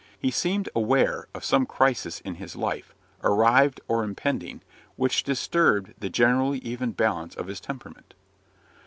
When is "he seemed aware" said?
0.17-1.27